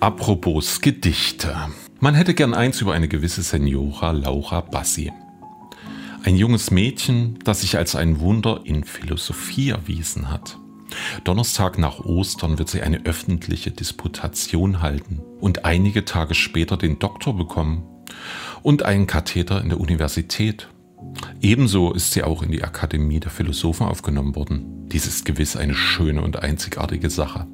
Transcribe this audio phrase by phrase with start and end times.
[0.00, 1.56] Apropos Gedichte.
[1.98, 5.10] Man hätte gern eins über eine gewisse Senora Laura Bassi.
[6.22, 10.56] Ein junges Mädchen, das sich als ein Wunder in Philosophie erwiesen hat.
[11.24, 17.36] Donnerstag nach Ostern wird sie eine öffentliche Disputation halten und einige Tage später den Doktor
[17.36, 17.82] bekommen
[18.62, 20.68] und einen Katheter in der Universität.
[21.40, 24.88] Ebenso ist sie auch in die Akademie der Philosophen aufgenommen worden.
[24.90, 27.48] Dies ist gewiss eine schöne und einzigartige Sache.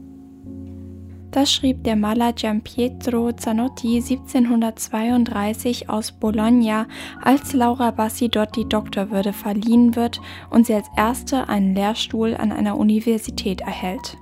[1.35, 6.87] Das schrieb der Maler Giampietro Zanotti 1732 aus Bologna,
[7.21, 10.21] als Laura Bassi dort die Doktorwürde verliehen wird
[10.51, 14.17] und sie als erste einen Lehrstuhl an einer Universität erhält.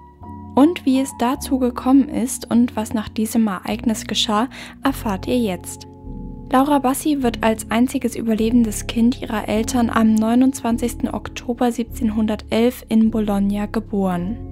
[0.55, 4.49] Und wie es dazu gekommen ist und was nach diesem Ereignis geschah,
[4.83, 5.87] erfahrt ihr jetzt.
[6.51, 11.13] Laura Bassi wird als einziges überlebendes Kind ihrer Eltern am 29.
[11.13, 14.52] Oktober 1711 in Bologna geboren.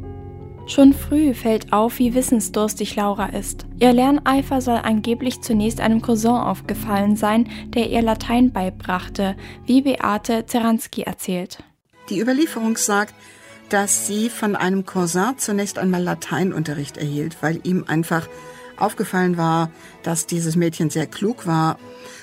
[0.71, 3.67] Schon früh fällt auf, wie wissensdurstig Laura ist.
[3.81, 9.35] Ihr Lerneifer soll angeblich zunächst einem Cousin aufgefallen sein, der ihr Latein beibrachte,
[9.67, 11.65] wie Beate Zeranski erzählt.
[12.09, 13.15] Die Überlieferung sagt,
[13.69, 18.29] dass sie von einem Cousin zunächst einmal Lateinunterricht erhielt, weil ihm einfach
[18.77, 19.73] aufgefallen war,
[20.05, 21.81] dass dieses Mädchen sehr klug war.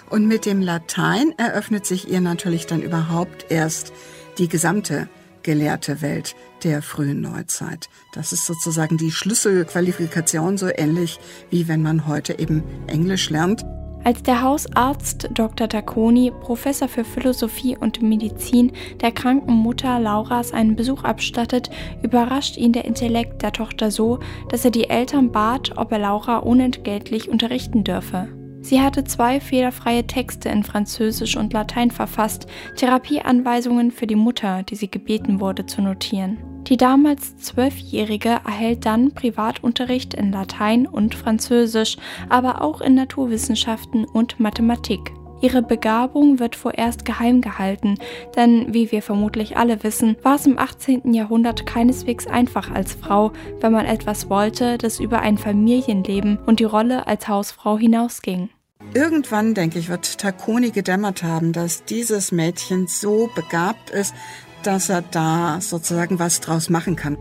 [0.09, 3.91] Und mit dem Latein eröffnet sich ihr natürlich dann überhaupt erst
[4.37, 5.09] die gesamte
[5.47, 7.87] gelehrte Welt der frühen Neuzeit.
[8.11, 13.63] Das ist sozusagen die Schlüsselqualifikation, so ähnlich wie wenn man heute eben Englisch lernt.
[14.03, 15.69] Als der Hausarzt Dr.
[15.69, 21.69] Tacconi, Professor für Philosophie und Medizin, der kranken Mutter Lauras einen Besuch abstattet,
[22.03, 26.39] überrascht ihn der Intellekt der Tochter so, dass er die Eltern bat, ob er Laura
[26.39, 28.27] unentgeltlich unterrichten dürfe.
[28.67, 34.75] Sie hatte zwei fehlerfreie Texte in Französisch und Latein verfasst, Therapieanweisungen für die Mutter, die
[34.75, 36.37] sie gebeten wurde zu notieren.
[36.67, 41.95] Die damals Zwölfjährige erhält dann Privatunterricht in Latein und Französisch,
[42.27, 45.13] aber auch in Naturwissenschaften und Mathematik.
[45.39, 47.95] Ihre Begabung wird vorerst geheim gehalten,
[48.35, 51.13] denn wie wir vermutlich alle wissen, war es im 18.
[51.13, 53.31] Jahrhundert keineswegs einfach als Frau,
[53.61, 58.49] wenn man etwas wollte, das über ein Familienleben und die Rolle als Hausfrau hinausging.
[58.93, 64.13] Irgendwann, denke ich, wird Tacconi gedämmert haben, dass dieses Mädchen so begabt ist,
[64.63, 67.17] dass er da sozusagen was draus machen kann.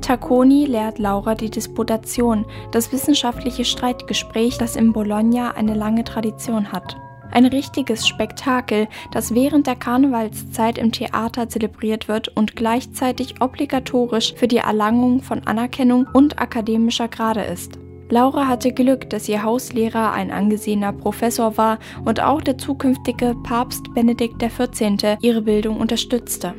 [0.00, 6.96] Tacconi lehrt Laura die Disputation, das wissenschaftliche Streitgespräch, das in Bologna eine lange Tradition hat.
[7.30, 14.48] Ein richtiges Spektakel, das während der Karnevalszeit im Theater zelebriert wird und gleichzeitig obligatorisch für
[14.48, 17.78] die Erlangung von Anerkennung und akademischer Grade ist.
[18.10, 23.92] Laura hatte Glück, dass ihr Hauslehrer ein angesehener Professor war und auch der zukünftige Papst
[23.94, 25.18] Benedikt XIV.
[25.20, 26.54] ihre Bildung unterstützte.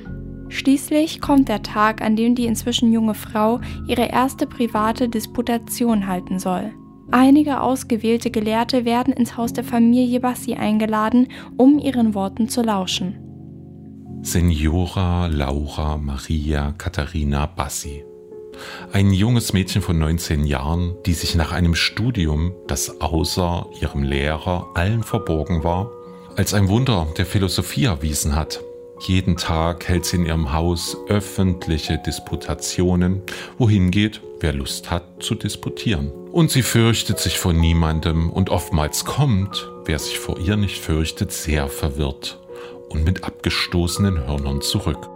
[0.49, 6.39] Schließlich kommt der Tag, an dem die inzwischen junge Frau ihre erste private Disputation halten
[6.39, 6.71] soll.
[7.11, 11.27] Einige ausgewählte Gelehrte werden ins Haus der Familie Bassi eingeladen,
[11.57, 13.17] um ihren Worten zu lauschen.
[14.21, 18.03] Signora Laura Maria Katharina Bassi
[18.91, 24.67] ein junges Mädchen von 19 Jahren, die sich nach einem Studium, das außer ihrem Lehrer
[24.73, 25.91] allen verborgen war,
[26.35, 28.61] als ein Wunder der Philosophie erwiesen hat.
[29.01, 33.21] Jeden Tag hält sie in ihrem Haus öffentliche Disputationen,
[33.57, 36.11] wohin geht, wer Lust hat zu disputieren.
[36.31, 41.31] Und sie fürchtet sich vor niemandem und oftmals kommt, wer sich vor ihr nicht fürchtet,
[41.31, 42.39] sehr verwirrt
[42.89, 45.09] und mit abgestoßenen Hörnern zurück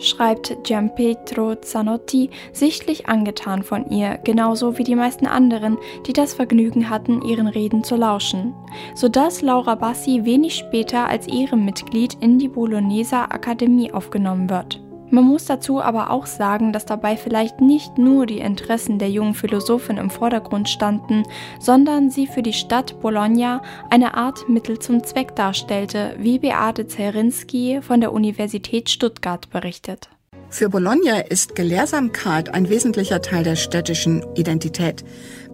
[0.00, 6.90] schreibt Gianpietro Zanotti, sichtlich angetan von ihr, genauso wie die meisten anderen, die das Vergnügen
[6.90, 8.54] hatten, ihren Reden zu lauschen,
[8.94, 14.80] sodass Laura Bassi wenig später als Ehrenmitglied in die Bologneser Akademie aufgenommen wird.
[15.10, 19.34] Man muss dazu aber auch sagen, dass dabei vielleicht nicht nur die Interessen der jungen
[19.34, 21.24] Philosophin im Vordergrund standen,
[21.58, 27.80] sondern sie für die Stadt Bologna eine Art Mittel zum Zweck darstellte, wie Beate Zerinski
[27.82, 30.10] von der Universität Stuttgart berichtet.
[30.52, 35.04] Für Bologna ist Gelehrsamkeit ein wesentlicher Teil der städtischen Identität.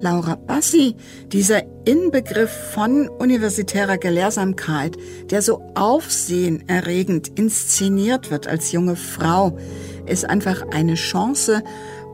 [0.00, 0.96] Laura Bassi,
[1.28, 4.97] dieser Inbegriff von universitärer Gelehrsamkeit,
[5.30, 9.59] der so aufsehenerregend inszeniert wird als junge Frau,
[10.06, 11.62] ist einfach eine Chance,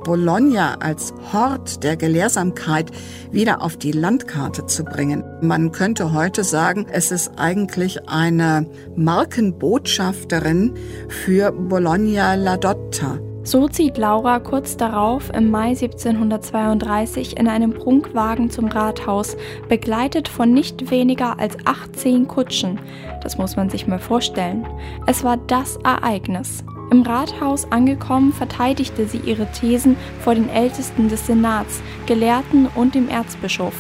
[0.05, 2.91] Bologna als Hort der Gelehrsamkeit
[3.31, 5.25] wieder auf die Landkarte zu bringen.
[5.41, 8.67] Man könnte heute sagen, es ist eigentlich eine
[8.97, 10.75] Markenbotschafterin
[11.09, 13.19] für Bologna La Dotta.
[13.45, 19.37] So zieht Laura kurz darauf im Mai 1732 in einem Prunkwagen zum Rathaus,
[19.69, 22.79] begleitet von nicht weniger als 18 Kutschen.
[23.21, 24.65] Das muss man sich mal vorstellen.
[25.09, 26.63] Es war das Ereignis.
[26.93, 33.09] Im Rathaus angekommen, verteidigte sie ihre Thesen vor den Ältesten des Senats, Gelehrten und dem
[33.09, 33.73] Erzbischof.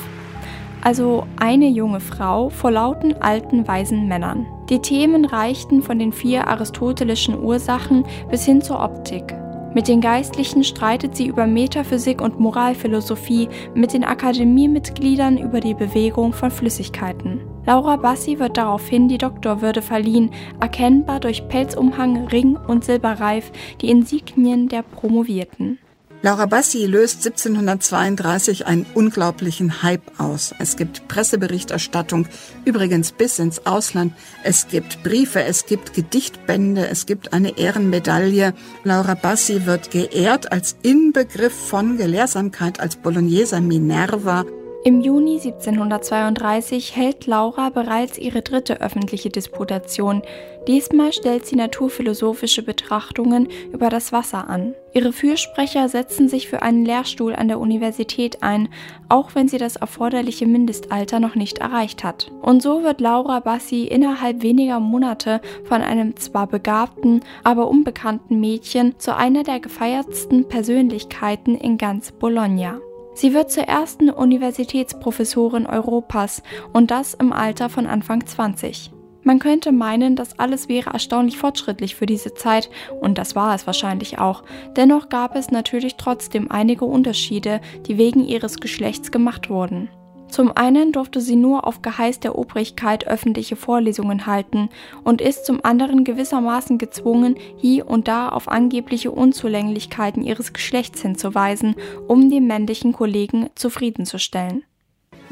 [0.80, 4.46] Also eine junge Frau vor lauten alten weisen Männern.
[4.70, 9.41] Die Themen reichten von den vier aristotelischen Ursachen bis hin zur Optik.
[9.74, 16.34] Mit den Geistlichen streitet sie über Metaphysik und Moralphilosophie, mit den Akademiemitgliedern über die Bewegung
[16.34, 17.40] von Flüssigkeiten.
[17.64, 20.30] Laura Bassi wird daraufhin die Doktorwürde verliehen,
[20.60, 25.78] erkennbar durch Pelzumhang, Ring und Silberreif, die Insignien der Promovierten.
[26.24, 30.54] Laura Bassi löst 1732 einen unglaublichen Hype aus.
[30.60, 32.28] Es gibt Presseberichterstattung,
[32.64, 34.14] übrigens bis ins Ausland.
[34.44, 38.54] Es gibt Briefe, es gibt Gedichtbände, es gibt eine Ehrenmedaille.
[38.84, 44.44] Laura Bassi wird geehrt als Inbegriff von Gelehrsamkeit, als Bologneser Minerva.
[44.84, 50.22] Im Juni 1732 hält Laura bereits ihre dritte öffentliche Disputation.
[50.66, 54.74] Diesmal stellt sie naturphilosophische Betrachtungen über das Wasser an.
[54.92, 58.70] Ihre Fürsprecher setzen sich für einen Lehrstuhl an der Universität ein,
[59.08, 62.32] auch wenn sie das erforderliche Mindestalter noch nicht erreicht hat.
[62.42, 68.98] Und so wird Laura Bassi innerhalb weniger Monate von einem zwar begabten, aber unbekannten Mädchen
[68.98, 72.80] zu einer der gefeiertsten Persönlichkeiten in ganz Bologna.
[73.14, 76.42] Sie wird zur ersten Universitätsprofessorin Europas
[76.72, 78.90] und das im Alter von Anfang 20.
[79.24, 82.70] Man könnte meinen, das alles wäre erstaunlich fortschrittlich für diese Zeit,
[83.00, 84.42] und das war es wahrscheinlich auch.
[84.76, 89.88] Dennoch gab es natürlich trotzdem einige Unterschiede, die wegen ihres Geschlechts gemacht wurden.
[90.32, 94.70] Zum einen durfte sie nur auf Geheiß der Obrigkeit öffentliche Vorlesungen halten
[95.04, 101.76] und ist zum anderen gewissermaßen gezwungen, hier und da auf angebliche Unzulänglichkeiten ihres Geschlechts hinzuweisen,
[102.08, 104.64] um die männlichen Kollegen zufriedenzustellen.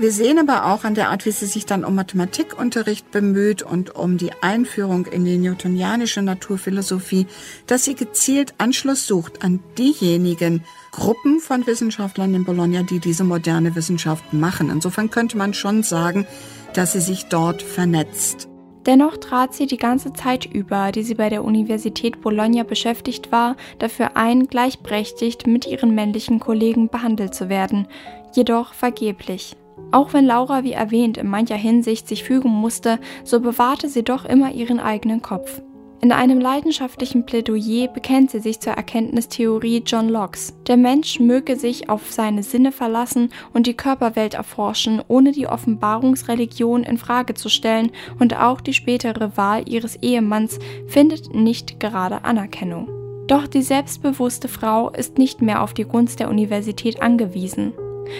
[0.01, 3.95] Wir sehen aber auch an der Art, wie sie sich dann um Mathematikunterricht bemüht und
[3.95, 7.27] um die Einführung in die newtonianische Naturphilosophie,
[7.67, 13.75] dass sie gezielt Anschluss sucht an diejenigen Gruppen von Wissenschaftlern in Bologna, die diese moderne
[13.75, 14.71] Wissenschaft machen.
[14.71, 16.27] Insofern könnte man schon sagen,
[16.73, 18.49] dass sie sich dort vernetzt.
[18.87, 23.55] Dennoch trat sie die ganze Zeit über, die sie bei der Universität Bologna beschäftigt war,
[23.79, 27.87] dafür ein, gleichberechtigt mit ihren männlichen Kollegen behandelt zu werden,
[28.35, 29.57] jedoch vergeblich.
[29.93, 34.25] Auch wenn Laura, wie erwähnt, in mancher Hinsicht sich fügen musste, so bewahrte sie doch
[34.25, 35.63] immer ihren eigenen Kopf.
[36.03, 40.55] In einem leidenschaftlichen Plädoyer bekennt sie sich zur Erkenntnistheorie John Locke's.
[40.67, 46.85] Der Mensch möge sich auf seine Sinne verlassen und die Körperwelt erforschen, ohne die Offenbarungsreligion
[46.85, 52.89] in Frage zu stellen, und auch die spätere Wahl ihres Ehemanns findet nicht gerade Anerkennung.
[53.27, 57.75] Doch die selbstbewusste Frau ist nicht mehr auf die Gunst der Universität angewiesen.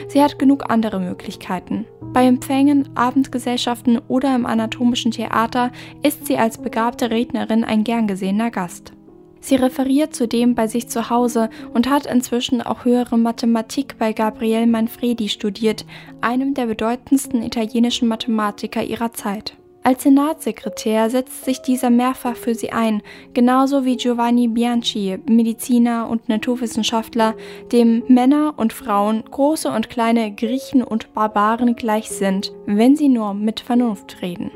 [0.09, 1.87] Sie hat genug andere Möglichkeiten.
[2.13, 5.71] Bei Empfängen, Abendgesellschaften oder im anatomischen Theater
[6.03, 8.93] ist sie als begabte Rednerin ein gern gesehener Gast.
[9.41, 14.67] Sie referiert zudem bei sich zu Hause und hat inzwischen auch höhere Mathematik bei Gabriele
[14.67, 15.87] Manfredi studiert,
[16.21, 19.57] einem der bedeutendsten italienischen Mathematiker ihrer Zeit.
[19.83, 26.29] Als Senatssekretär setzt sich dieser mehrfach für sie ein, genauso wie Giovanni Bianchi, Mediziner und
[26.29, 27.35] Naturwissenschaftler,
[27.73, 33.33] dem Männer und Frauen, große und kleine Griechen und Barbaren gleich sind, wenn sie nur
[33.33, 34.51] mit Vernunft reden.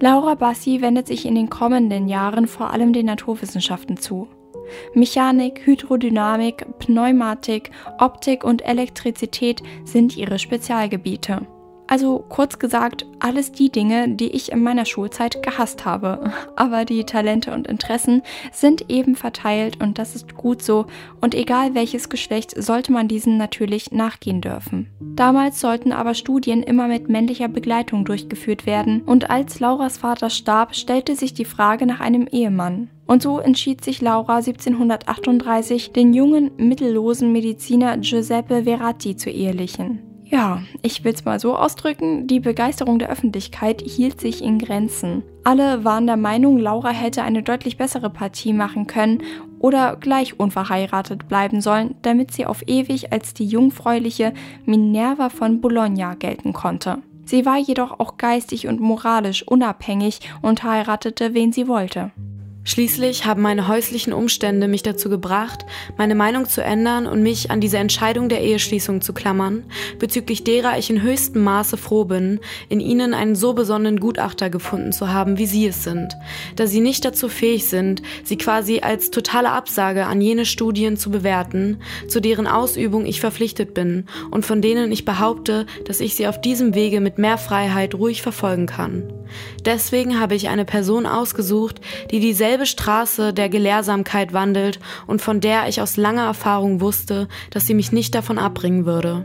[0.00, 4.26] Laura Bassi wendet sich in den kommenden Jahren vor allem den Naturwissenschaften zu.
[4.94, 11.46] Mechanik, Hydrodynamik, Pneumatik, Optik und Elektrizität sind ihre Spezialgebiete.
[11.86, 16.32] Also kurz gesagt, alles die Dinge, die ich in meiner Schulzeit gehasst habe.
[16.56, 20.86] Aber die Talente und Interessen sind eben verteilt und das ist gut so.
[21.20, 24.88] Und egal welches Geschlecht, sollte man diesen natürlich nachgehen dürfen.
[25.00, 29.02] Damals sollten aber Studien immer mit männlicher Begleitung durchgeführt werden.
[29.02, 32.88] Und als Lauras Vater starb, stellte sich die Frage nach einem Ehemann.
[33.06, 40.11] Und so entschied sich Laura 1738, den jungen, mittellosen Mediziner Giuseppe Verratti zu ehelichen.
[40.32, 45.22] Ja, ich will es mal so ausdrücken, die Begeisterung der Öffentlichkeit hielt sich in Grenzen.
[45.44, 49.22] Alle waren der Meinung, Laura hätte eine deutlich bessere Partie machen können
[49.58, 54.32] oder gleich unverheiratet bleiben sollen, damit sie auf ewig als die jungfräuliche
[54.64, 57.02] Minerva von Bologna gelten konnte.
[57.26, 62.10] Sie war jedoch auch geistig und moralisch unabhängig und heiratete, wen sie wollte.
[62.64, 65.66] Schließlich haben meine häuslichen Umstände mich dazu gebracht,
[65.96, 69.64] meine Meinung zu ändern und mich an diese Entscheidung der Eheschließung zu klammern,
[69.98, 72.38] bezüglich derer ich in höchstem Maße froh bin,
[72.68, 76.14] in ihnen einen so besonnenen Gutachter gefunden zu haben, wie sie es sind,
[76.54, 81.10] da sie nicht dazu fähig sind, sie quasi als totale Absage an jene Studien zu
[81.10, 86.28] bewerten, zu deren Ausübung ich verpflichtet bin und von denen ich behaupte, dass ich sie
[86.28, 89.02] auf diesem Wege mit mehr Freiheit ruhig verfolgen kann.
[89.64, 95.40] Deswegen habe ich eine Person ausgesucht, die dieselbe dieselbe Straße der Gelehrsamkeit wandelt und von
[95.40, 99.24] der ich aus langer Erfahrung wusste, dass sie mich nicht davon abbringen würde.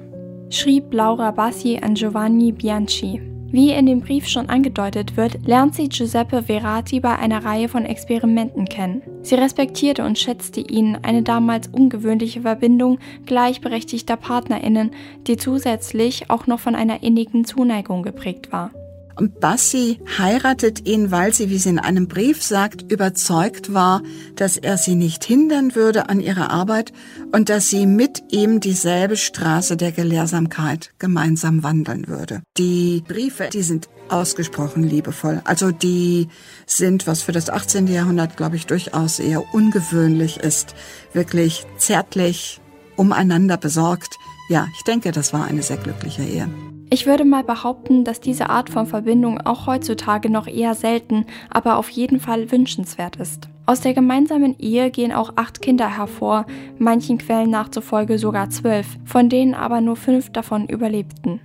[0.50, 3.22] Schrieb Laura Bassi an Giovanni Bianchi.
[3.52, 7.84] Wie in dem Brief schon angedeutet wird, lernt sie Giuseppe Verati bei einer Reihe von
[7.84, 9.02] Experimenten kennen.
[9.24, 14.92] Sie respektierte und schätzte ihn, eine damals ungewöhnliche Verbindung gleichberechtigter Partnerinnen,
[15.28, 18.72] die zusätzlich auch noch von einer innigen Zuneigung geprägt war.
[19.18, 24.04] Und Bassi heiratet ihn, weil sie, wie sie in einem Brief sagt, überzeugt war,
[24.36, 26.94] dass er sie nicht hindern würde an ihrer Arbeit
[27.32, 32.44] und dass sie mit ihm dieselbe Straße der Gelehrsamkeit gemeinsam wandeln würde.
[32.58, 35.42] Die Briefe, die sind ausgesprochen liebevoll.
[35.46, 36.28] Also die
[36.68, 37.88] sind, was für das 18.
[37.88, 40.76] Jahrhundert, glaube ich, durchaus eher ungewöhnlich ist,
[41.14, 42.62] wirklich zärtlich
[42.96, 44.16] umeinander besorgt.
[44.50, 46.48] Ja, ich denke, das war eine sehr glückliche Ehe.
[46.90, 51.78] Ich würde mal behaupten, dass diese Art von Verbindung auch heutzutage noch eher selten, aber
[51.78, 53.50] auf jeden Fall wünschenswert ist.
[53.66, 56.46] Aus der gemeinsamen Ehe gehen auch acht Kinder hervor,
[56.80, 61.42] manchen Quellen nachzufolge sogar zwölf, von denen aber nur fünf davon überlebten.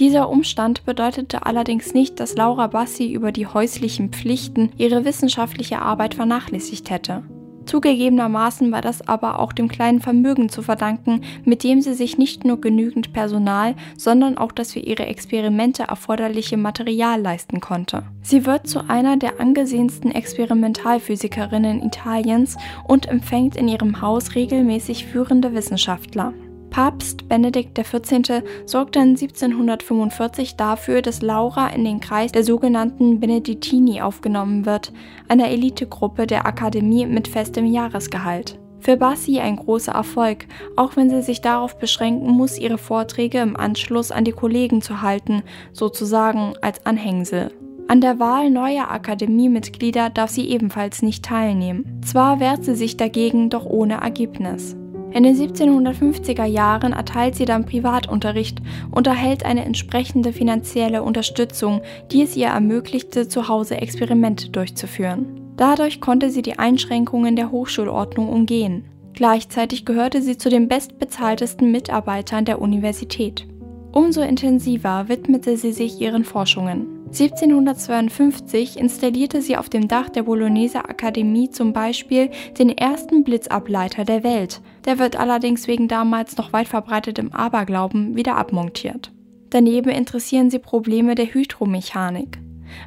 [0.00, 6.14] Dieser Umstand bedeutete allerdings nicht, dass Laura Bassi über die häuslichen Pflichten ihre wissenschaftliche Arbeit
[6.14, 7.22] vernachlässigt hätte.
[7.66, 12.44] Zugegebenermaßen war das aber auch dem kleinen Vermögen zu verdanken, mit dem sie sich nicht
[12.44, 18.02] nur genügend Personal, sondern auch das für ihre Experimente erforderliche Material leisten konnte.
[18.22, 25.54] Sie wird zu einer der angesehensten Experimentalphysikerinnen Italiens und empfängt in ihrem Haus regelmäßig führende
[25.54, 26.32] Wissenschaftler.
[26.72, 28.42] Papst Benedikt XIV.
[28.64, 34.90] sorgte 1745 dafür, dass Laura in den Kreis der sogenannten Benedittini aufgenommen wird,
[35.28, 38.58] einer Elitegruppe der Akademie mit festem Jahresgehalt.
[38.80, 43.54] Für Bassi ein großer Erfolg, auch wenn sie sich darauf beschränken muss, ihre Vorträge im
[43.54, 45.42] Anschluss an die Kollegen zu halten,
[45.74, 47.52] sozusagen als Anhängsel.
[47.86, 52.00] An der Wahl neuer Akademiemitglieder darf sie ebenfalls nicht teilnehmen.
[52.02, 54.74] Zwar wehrt sie sich dagegen, doch ohne Ergebnis.
[55.14, 62.22] In den 1750er Jahren erteilt sie dann Privatunterricht und erhält eine entsprechende finanzielle Unterstützung, die
[62.22, 65.52] es ihr ermöglichte, zu Hause Experimente durchzuführen.
[65.56, 68.84] Dadurch konnte sie die Einschränkungen der Hochschulordnung umgehen.
[69.12, 73.46] Gleichzeitig gehörte sie zu den bestbezahltesten Mitarbeitern der Universität.
[73.92, 76.86] Umso intensiver widmete sie sich ihren Forschungen.
[77.08, 84.24] 1752 installierte sie auf dem Dach der Bologneser Akademie zum Beispiel den ersten Blitzableiter der
[84.24, 84.62] Welt.
[84.84, 89.12] Der wird allerdings wegen damals noch weit verbreitetem Aberglauben wieder abmontiert.
[89.50, 92.38] Daneben interessieren sie Probleme der Hydromechanik.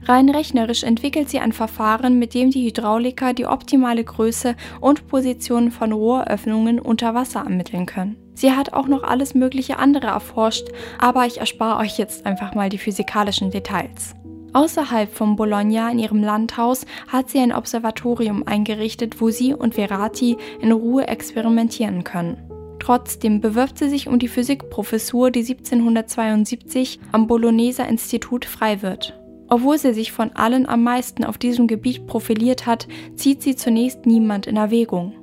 [0.05, 5.71] Rein rechnerisch entwickelt sie ein Verfahren, mit dem die Hydrauliker die optimale Größe und Position
[5.71, 8.17] von Rohröffnungen unter Wasser ermitteln können.
[8.33, 10.67] Sie hat auch noch alles mögliche andere erforscht,
[10.99, 14.15] aber ich erspare euch jetzt einfach mal die physikalischen Details.
[14.55, 20.37] Außerhalb von Bologna in ihrem Landhaus hat sie ein Observatorium eingerichtet, wo sie und Verati
[20.61, 22.37] in Ruhe experimentieren können.
[22.79, 29.19] Trotzdem bewirbt sie sich um die Physikprofessur, die 1772 am Bologneser Institut frei wird.
[29.49, 34.05] Obwohl sie sich von allen am meisten auf diesem Gebiet profiliert hat, zieht sie zunächst
[34.05, 35.15] niemand in Erwägung.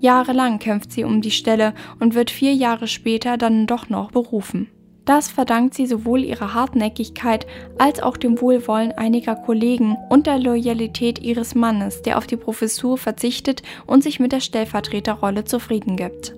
[0.00, 4.68] Jahrelang kämpft sie um die Stelle und wird vier Jahre später dann doch noch berufen.
[5.04, 7.46] Das verdankt sie sowohl ihrer Hartnäckigkeit
[7.78, 12.98] als auch dem Wohlwollen einiger Kollegen und der Loyalität ihres Mannes, der auf die Professur
[12.98, 16.34] verzichtet und sich mit der Stellvertreterrolle zufrieden gibt.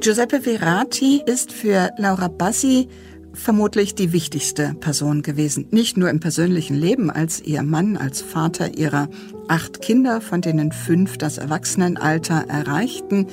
[0.00, 2.88] Giuseppe Verati ist für Laura Bassi
[3.34, 5.66] vermutlich die wichtigste Person gewesen.
[5.70, 9.08] Nicht nur im persönlichen Leben als ihr Mann, als Vater ihrer
[9.48, 13.26] acht Kinder, von denen fünf das Erwachsenenalter erreichten,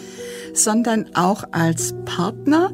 [0.53, 2.73] sondern auch als Partner,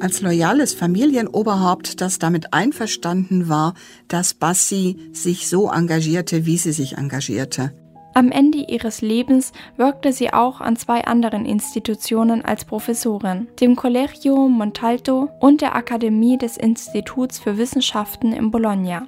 [0.00, 3.74] als loyales Familienoberhaupt, das damit einverstanden war,
[4.08, 7.72] dass Bassi sich so engagierte, wie sie sich engagierte.
[8.12, 14.48] Am Ende ihres Lebens wirkte sie auch an zwei anderen Institutionen als Professorin, dem Collegio
[14.48, 19.06] Montalto und der Akademie des Instituts für Wissenschaften in Bologna.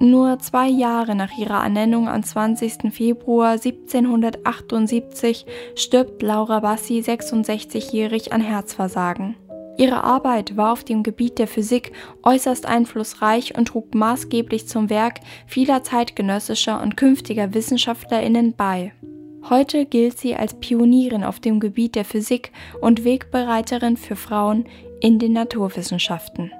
[0.00, 2.92] Nur zwei Jahre nach ihrer Ernennung am 20.
[2.92, 5.46] Februar 1778
[5.76, 9.36] stirbt Laura Bassi 66-jährig an Herzversagen.
[9.78, 15.20] Ihre Arbeit war auf dem Gebiet der Physik äußerst einflussreich und trug maßgeblich zum Werk
[15.46, 18.92] vieler zeitgenössischer und künftiger Wissenschaftlerinnen bei.
[19.48, 24.66] Heute gilt sie als Pionierin auf dem Gebiet der Physik und Wegbereiterin für Frauen
[25.00, 26.52] in den Naturwissenschaften.